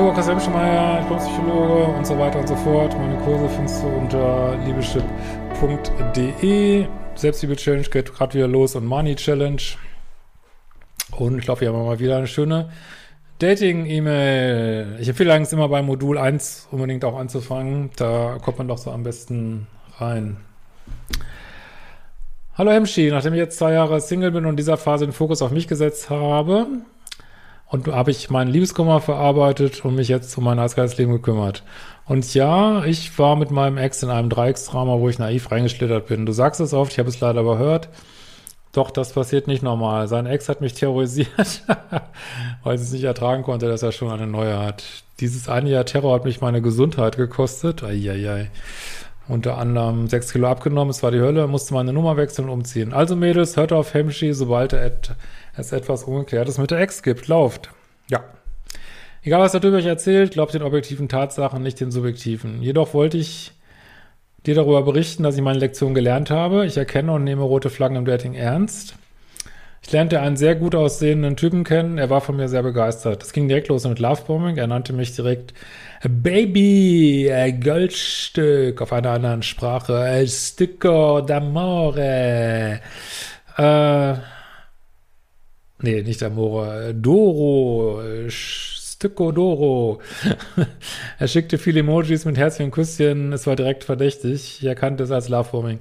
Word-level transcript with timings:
Markus 0.00 0.28
Hemschmeier, 0.28 1.04
Psychologe 1.18 1.86
und 1.86 2.06
so 2.06 2.16
weiter 2.16 2.38
und 2.38 2.46
so 2.46 2.54
fort. 2.54 2.96
Meine 2.96 3.16
Kurse 3.18 3.48
findest 3.48 3.82
du 3.82 3.88
unter 3.88 4.56
liebeschip.de. 4.64 5.06
Selbstliebe-Challenge 7.16 7.82
geht 7.82 8.14
gerade 8.14 8.34
wieder 8.34 8.46
los 8.46 8.76
und 8.76 8.86
Money-Challenge. 8.86 9.60
Und 11.16 11.38
ich 11.38 11.44
glaube, 11.44 11.62
wir 11.62 11.72
haben 11.72 11.84
mal 11.84 11.98
wieder 11.98 12.18
eine 12.18 12.28
schöne 12.28 12.70
Dating-E-Mail. 13.40 14.98
Ich 15.00 15.08
empfehle 15.08 15.34
eigentlich 15.34 15.52
immer 15.52 15.68
bei 15.68 15.82
Modul 15.82 16.16
1 16.16 16.68
unbedingt 16.70 17.04
auch 17.04 17.18
anzufangen. 17.18 17.90
Da 17.96 18.38
kommt 18.40 18.58
man 18.58 18.68
doch 18.68 18.78
so 18.78 18.92
am 18.92 19.02
besten 19.02 19.66
rein. 19.98 20.36
Hallo 22.54 22.70
Hemschi, 22.70 23.10
nachdem 23.10 23.32
ich 23.34 23.40
jetzt 23.40 23.58
zwei 23.58 23.72
Jahre 23.72 24.00
Single 24.00 24.30
bin 24.30 24.44
und 24.44 24.50
in 24.50 24.56
dieser 24.56 24.76
Phase 24.76 25.06
den 25.06 25.12
Fokus 25.12 25.42
auf 25.42 25.50
mich 25.50 25.66
gesetzt 25.66 26.08
habe, 26.08 26.68
und 27.70 27.86
habe 27.88 28.10
ich 28.10 28.30
meinen 28.30 28.50
Liebeskummer 28.50 29.00
verarbeitet 29.00 29.84
und 29.84 29.94
mich 29.94 30.08
jetzt 30.08 30.36
um 30.38 30.44
mein 30.44 30.58
Leben 30.58 31.12
gekümmert. 31.12 31.62
Und 32.06 32.32
ja, 32.32 32.84
ich 32.84 33.18
war 33.18 33.36
mit 33.36 33.50
meinem 33.50 33.76
Ex 33.76 34.02
in 34.02 34.08
einem 34.08 34.30
Dreiecksdrama, 34.30 34.98
wo 34.98 35.08
ich 35.08 35.18
naiv 35.18 35.50
reingeschlittert 35.50 36.06
bin. 36.06 36.24
Du 36.24 36.32
sagst 36.32 36.60
es 36.60 36.72
oft, 36.72 36.92
ich 36.92 36.98
habe 36.98 37.10
es 37.10 37.20
leider 37.20 37.42
überhört. 37.42 37.90
Doch, 38.72 38.90
das 38.90 39.12
passiert 39.12 39.46
nicht 39.46 39.62
normal. 39.62 40.08
Sein 40.08 40.26
Ex 40.26 40.48
hat 40.48 40.60
mich 40.60 40.74
terrorisiert, 40.74 41.28
weil 42.62 42.78
sie 42.78 42.84
es 42.84 42.92
nicht 42.92 43.04
ertragen 43.04 43.42
konnte, 43.42 43.68
dass 43.68 43.82
er 43.82 43.92
schon 43.92 44.10
eine 44.10 44.26
neue 44.26 44.58
hat. 44.58 44.84
Dieses 45.20 45.48
eine 45.48 45.68
Jahr 45.68 45.84
Terror 45.84 46.14
hat 46.14 46.24
mich 46.24 46.40
meine 46.40 46.62
Gesundheit 46.62 47.16
gekostet. 47.16 47.82
Eieiei. 47.82 48.50
Unter 49.28 49.58
anderem 49.58 50.08
sechs 50.08 50.32
Kilo 50.32 50.48
abgenommen, 50.48 50.90
es 50.90 51.02
war 51.02 51.10
die 51.10 51.20
Hölle, 51.20 51.46
musste 51.46 51.74
meine 51.74 51.92
Nummer 51.92 52.16
wechseln 52.16 52.46
und 52.46 52.50
umziehen. 52.50 52.94
Also 52.94 53.14
Mädels, 53.14 53.58
hört 53.58 53.72
auf 53.72 53.92
Hemschi, 53.92 54.32
sobald 54.32 54.72
es 54.72 55.72
etwas 55.72 56.04
Ungeklärtes 56.04 56.56
mit 56.56 56.70
der 56.70 56.80
Ex 56.80 57.02
gibt. 57.02 57.28
Lauft. 57.28 57.70
Ja. 58.08 58.24
Egal, 59.22 59.40
was 59.40 59.52
der 59.52 59.60
Typ 59.60 59.74
euch 59.74 59.84
erzählt, 59.84 60.32
glaubt 60.32 60.54
den 60.54 60.62
objektiven 60.62 61.08
Tatsachen, 61.10 61.62
nicht 61.62 61.78
den 61.78 61.90
subjektiven. 61.90 62.62
Jedoch 62.62 62.94
wollte 62.94 63.18
ich 63.18 63.52
dir 64.46 64.54
darüber 64.54 64.82
berichten, 64.82 65.24
dass 65.24 65.36
ich 65.36 65.42
meine 65.42 65.58
Lektion 65.58 65.92
gelernt 65.92 66.30
habe. 66.30 66.64
Ich 66.64 66.78
erkenne 66.78 67.12
und 67.12 67.24
nehme 67.24 67.42
rote 67.42 67.68
Flaggen 67.68 67.96
im 67.96 68.06
Dating 68.06 68.32
ernst. 68.32 68.94
Ich 69.82 69.92
lernte 69.92 70.20
einen 70.20 70.36
sehr 70.36 70.54
gut 70.54 70.74
aussehenden 70.74 71.36
Typen 71.36 71.64
kennen. 71.64 71.98
Er 71.98 72.10
war 72.10 72.20
von 72.20 72.36
mir 72.36 72.48
sehr 72.48 72.62
begeistert. 72.62 73.22
Es 73.22 73.32
ging 73.32 73.48
direkt 73.48 73.68
los 73.68 73.86
mit 73.86 73.98
Lovebombing. 73.98 74.56
Er 74.56 74.66
nannte 74.66 74.92
mich 74.92 75.14
direkt 75.14 75.54
Baby, 76.06 77.30
Goldstück 77.62 78.82
auf 78.82 78.92
einer 78.92 79.10
anderen 79.10 79.42
Sprache. 79.42 80.24
Stücko 80.26 81.18
d'amore. 81.18 82.80
Äh, 83.56 84.14
Nee, 85.80 86.02
nicht 86.02 86.22
Amore. 86.22 86.92
Doro. 86.94 88.00
Stücko 88.28 89.30
Doro. 89.30 90.00
er 91.18 91.28
schickte 91.28 91.56
viele 91.58 91.80
Emojis 91.80 92.24
mit 92.24 92.36
Herzchen 92.36 92.66
und 92.66 92.70
Küsschen. 92.72 93.32
Es 93.32 93.46
war 93.46 93.54
direkt 93.54 93.84
verdächtig. 93.84 94.58
Ich 94.60 94.64
erkannte 94.66 95.04
es 95.04 95.12
als 95.12 95.28
Lovebombing. 95.28 95.78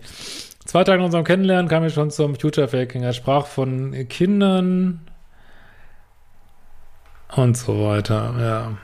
Zwei 0.68 0.84
Tage 0.84 0.98
nach 0.98 1.06
unserem 1.06 1.23
Kennenlernen 1.23 1.70
kam 1.70 1.86
ich 1.86 1.94
schon 1.94 2.12
zum 2.12 2.36
Future 2.36 2.68
Faking. 2.68 3.02
Er 3.02 3.14
sprach 3.14 3.46
von 3.46 3.96
Kindern 4.10 5.00
und 7.34 7.56
so 7.56 7.86
weiter, 7.86 8.36
ja. 8.38 8.78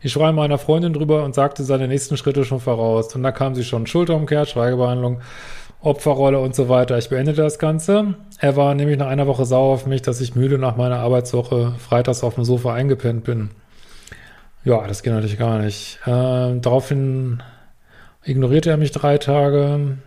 Ich 0.00 0.12
schreibe 0.12 0.32
meiner 0.32 0.56
Freundin 0.56 0.94
drüber 0.94 1.22
und 1.24 1.34
sagte 1.34 1.64
seine 1.64 1.86
nächsten 1.86 2.16
Schritte 2.16 2.46
schon 2.46 2.60
voraus. 2.60 3.14
Und 3.14 3.22
da 3.22 3.30
kam 3.30 3.54
sie 3.54 3.62
schon 3.64 3.86
Schulterumkehr, 3.86 4.46
Schweigebehandlung 4.46 5.20
Opferrolle 5.82 6.40
und 6.40 6.54
so 6.54 6.70
weiter. 6.70 6.96
Ich 6.96 7.10
beendete 7.10 7.42
das 7.42 7.58
Ganze. 7.58 8.14
Er 8.38 8.56
war 8.56 8.74
nämlich 8.74 8.98
nach 8.98 9.08
einer 9.08 9.26
Woche 9.26 9.44
sauer 9.44 9.74
auf 9.74 9.84
mich, 9.84 10.00
dass 10.00 10.22
ich 10.22 10.34
müde 10.34 10.56
nach 10.56 10.76
meiner 10.76 11.00
Arbeitswoche 11.00 11.74
freitags 11.78 12.24
auf 12.24 12.36
dem 12.36 12.44
Sofa 12.44 12.72
eingepennt 12.72 13.24
bin. 13.24 13.50
Ja, 14.64 14.86
das 14.86 15.02
geht 15.02 15.12
natürlich 15.12 15.38
gar 15.38 15.58
nicht. 15.58 15.98
Äh, 16.06 16.58
daraufhin 16.58 17.42
ignorierte 18.24 18.70
er 18.70 18.78
mich 18.78 18.92
drei 18.92 19.18
Tage. 19.18 19.98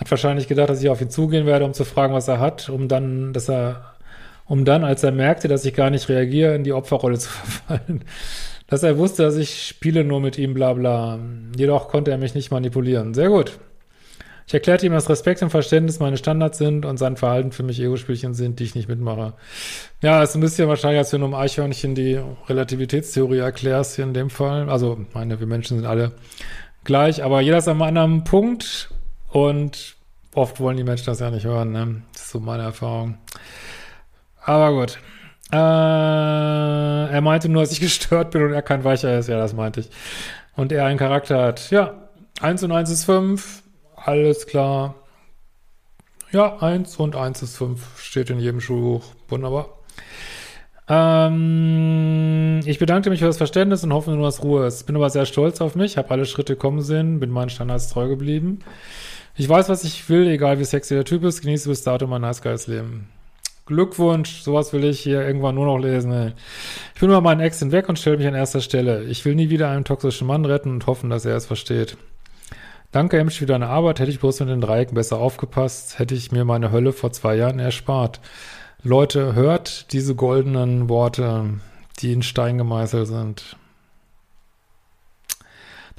Hat 0.00 0.10
wahrscheinlich 0.10 0.48
gedacht, 0.48 0.70
dass 0.70 0.82
ich 0.82 0.88
auf 0.88 1.00
ihn 1.00 1.10
zugehen 1.10 1.46
werde, 1.46 1.64
um 1.64 1.74
zu 1.74 1.84
fragen, 1.84 2.14
was 2.14 2.26
er 2.26 2.40
hat, 2.40 2.68
um 2.68 2.88
dann, 2.88 3.32
dass 3.32 3.48
er, 3.48 3.94
um 4.46 4.64
dann, 4.64 4.82
als 4.82 5.04
er 5.04 5.12
merkte, 5.12 5.46
dass 5.46 5.64
ich 5.64 5.74
gar 5.74 5.90
nicht 5.90 6.08
reagiere, 6.08 6.54
in 6.54 6.64
die 6.64 6.72
Opferrolle 6.72 7.18
zu 7.18 7.28
verfallen 7.28 8.04
dass 8.70 8.84
er 8.84 8.96
wusste, 8.96 9.24
dass 9.24 9.36
ich 9.36 9.66
spiele 9.66 10.04
nur 10.04 10.20
mit 10.20 10.38
ihm, 10.38 10.54
bla 10.54 10.72
bla. 10.72 11.18
Jedoch 11.56 11.88
konnte 11.88 12.12
er 12.12 12.18
mich 12.18 12.34
nicht 12.34 12.52
manipulieren. 12.52 13.14
Sehr 13.14 13.28
gut. 13.28 13.58
Ich 14.46 14.54
erklärte 14.54 14.86
ihm, 14.86 14.92
dass 14.92 15.10
Respekt 15.10 15.42
und 15.42 15.50
Verständnis 15.50 16.00
meine 16.00 16.16
Standards 16.16 16.58
sind 16.58 16.84
und 16.84 16.96
sein 16.96 17.16
Verhalten 17.16 17.52
für 17.52 17.62
mich 17.62 17.80
Ego-Spielchen 17.80 18.34
sind, 18.34 18.58
die 18.58 18.64
ich 18.64 18.74
nicht 18.74 18.88
mitmache. 18.88 19.34
Ja, 20.02 20.22
ist 20.22 20.34
ein 20.34 20.40
bisschen 20.40 20.68
wahrscheinlich, 20.68 20.98
als 20.98 21.12
wenn 21.12 21.20
du 21.20 21.26
um 21.26 21.34
Eichhörnchen 21.34 21.94
die 21.94 22.20
Relativitätstheorie 22.48 23.38
erklärst, 23.38 23.96
hier 23.96 24.04
in 24.04 24.14
dem 24.14 24.30
Fall. 24.30 24.68
Also, 24.70 24.98
meine, 25.14 25.38
wir 25.38 25.46
Menschen 25.46 25.78
sind 25.78 25.86
alle 25.86 26.12
gleich, 26.84 27.22
aber 27.22 27.40
jeder 27.40 27.58
ist 27.58 27.68
am 27.68 27.82
anderen 27.82 28.24
Punkt 28.24 28.90
und 29.30 29.96
oft 30.34 30.60
wollen 30.60 30.76
die 30.76 30.84
Menschen 30.84 31.06
das 31.06 31.20
ja 31.20 31.30
nicht 31.30 31.44
hören, 31.44 31.72
ne? 31.72 32.02
Das 32.12 32.22
ist 32.22 32.30
so 32.30 32.40
meine 32.40 32.64
Erfahrung. 32.64 33.18
Aber 34.42 34.72
gut. 34.72 34.98
Äh, 35.52 35.56
er 35.56 37.20
meinte 37.20 37.48
nur, 37.48 37.62
dass 37.62 37.72
ich 37.72 37.80
gestört 37.80 38.30
bin 38.30 38.42
und 38.42 38.52
er 38.52 38.62
kein 38.62 38.84
Weicher 38.84 39.18
ist. 39.18 39.28
Ja, 39.28 39.38
das 39.38 39.54
meinte 39.54 39.80
ich. 39.80 39.90
Und 40.56 40.72
er 40.72 40.84
einen 40.84 40.98
Charakter 40.98 41.42
hat. 41.42 41.70
Ja, 41.70 42.08
1 42.40 42.62
und 42.62 42.72
1 42.72 42.90
ist 42.90 43.04
5. 43.04 43.62
Alles 43.96 44.46
klar. 44.46 44.94
Ja, 46.32 46.58
1 46.58 46.96
und 46.96 47.16
1 47.16 47.42
ist 47.42 47.56
5. 47.56 48.00
Steht 48.00 48.30
in 48.30 48.38
jedem 48.38 48.60
Schulbuch. 48.60 49.04
Wunderbar. 49.28 49.80
Ähm, 50.88 52.60
ich 52.64 52.78
bedanke 52.78 53.10
mich 53.10 53.20
für 53.20 53.26
das 53.26 53.36
Verständnis 53.36 53.84
und 53.84 53.92
hoffe 53.92 54.10
nur, 54.10 54.24
dass 54.24 54.42
Ruhe 54.42 54.66
ist. 54.66 54.84
Bin 54.84 54.96
aber 54.96 55.10
sehr 55.10 55.26
stolz 55.26 55.60
auf 55.60 55.76
mich, 55.76 55.96
habe 55.96 56.10
alle 56.10 56.24
Schritte 56.24 56.56
kommen 56.56 56.82
sehen, 56.82 57.20
bin 57.20 57.30
meinen 57.30 57.50
Standards 57.50 57.90
treu 57.90 58.08
geblieben. 58.08 58.60
Ich 59.40 59.48
weiß, 59.48 59.70
was 59.70 59.84
ich 59.84 60.06
will, 60.10 60.28
egal 60.28 60.58
wie 60.58 60.64
sexy 60.66 60.92
der 60.92 61.06
Typ 61.06 61.24
ist, 61.24 61.40
genieße 61.40 61.70
bis 61.70 61.82
dato 61.82 62.06
mein 62.06 62.20
nice 62.20 62.42
geiles 62.42 62.66
Leben. 62.66 63.08
Glückwunsch, 63.64 64.42
sowas 64.42 64.74
will 64.74 64.84
ich 64.84 65.00
hier 65.00 65.26
irgendwann 65.26 65.54
nur 65.54 65.64
noch 65.64 65.78
lesen. 65.78 66.12
Ey. 66.12 66.32
Ich 66.94 67.00
bin 67.00 67.08
über 67.08 67.22
meinen 67.22 67.40
Ex 67.40 67.58
hinweg 67.58 67.88
und 67.88 67.98
stelle 67.98 68.18
mich 68.18 68.26
an 68.26 68.34
erster 68.34 68.60
Stelle. 68.60 69.04
Ich 69.04 69.24
will 69.24 69.34
nie 69.34 69.48
wieder 69.48 69.70
einen 69.70 69.86
toxischen 69.86 70.26
Mann 70.26 70.44
retten 70.44 70.68
und 70.68 70.86
hoffen, 70.86 71.08
dass 71.08 71.24
er 71.24 71.36
es 71.36 71.46
versteht. 71.46 71.96
Danke, 72.92 73.18
Emsch, 73.18 73.38
für 73.38 73.46
deine 73.46 73.68
Arbeit. 73.68 73.98
Hätte 73.98 74.10
ich 74.10 74.20
bloß 74.20 74.40
mit 74.40 74.50
den 74.50 74.60
Dreiecken 74.60 74.94
besser 74.94 75.16
aufgepasst, 75.16 75.98
hätte 75.98 76.14
ich 76.14 76.32
mir 76.32 76.44
meine 76.44 76.70
Hölle 76.70 76.92
vor 76.92 77.10
zwei 77.12 77.34
Jahren 77.36 77.60
erspart. 77.60 78.20
Leute, 78.82 79.34
hört 79.34 79.90
diese 79.94 80.14
goldenen 80.14 80.90
Worte, 80.90 81.44
die 82.00 82.12
in 82.12 82.22
Stein 82.22 82.58
gemeißelt 82.58 83.06
sind. 83.06 83.56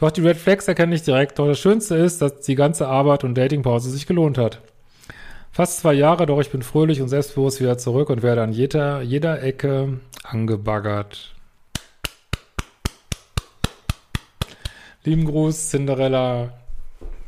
Doch 0.01 0.09
die 0.09 0.21
Red 0.21 0.37
Flags 0.37 0.67
erkenne 0.67 0.95
ich 0.95 1.03
direkt. 1.03 1.37
Doch 1.37 1.45
das 1.45 1.59
Schönste 1.59 1.95
ist, 1.95 2.23
dass 2.23 2.41
die 2.41 2.55
ganze 2.55 2.87
Arbeit 2.87 3.23
und 3.23 3.35
Datingpause 3.35 3.91
sich 3.91 4.07
gelohnt 4.07 4.39
hat. 4.39 4.59
Fast 5.51 5.79
zwei 5.79 5.93
Jahre, 5.93 6.25
doch 6.25 6.41
ich 6.41 6.49
bin 6.49 6.63
fröhlich 6.63 7.03
und 7.03 7.07
selbstbewusst 7.07 7.61
wieder 7.61 7.77
zurück 7.77 8.09
und 8.09 8.23
werde 8.23 8.41
an 8.41 8.51
jeder, 8.51 9.03
jeder 9.03 9.43
Ecke 9.43 9.99
angebaggert. 10.23 11.35
Lieben 15.03 15.25
Gruß, 15.25 15.69
Cinderella. 15.69 16.53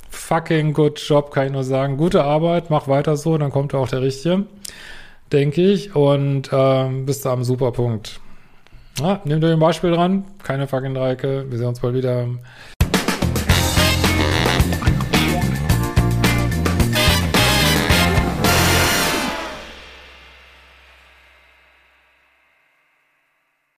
Fucking 0.10 0.74
good 0.74 1.00
job, 1.00 1.30
kann 1.30 1.46
ich 1.46 1.52
nur 1.54 1.64
sagen. 1.64 1.98
Gute 1.98 2.24
Arbeit, 2.24 2.72
mach 2.72 2.88
weiter 2.88 3.18
so, 3.18 3.38
dann 3.38 3.52
kommt 3.52 3.76
auch 3.76 3.88
der 3.88 4.02
Richtige, 4.02 4.48
denke 5.32 5.62
ich. 5.62 5.96
Und 5.96 6.50
ähm, 6.52 7.06
bist 7.06 7.24
du 7.24 7.30
am 7.30 7.44
super 7.44 7.72
Ja, 9.00 9.22
nehmt 9.24 9.44
euch 9.44 9.54
ein 9.54 9.60
Beispiel 9.60 9.92
dran. 9.92 10.26
Keine 10.44 10.68
fucking 10.68 10.94
Dreiecke. 10.94 11.46
Wir 11.50 11.58
sehen 11.58 11.68
uns 11.68 11.80
bald 11.80 11.96
wieder. 11.96 12.28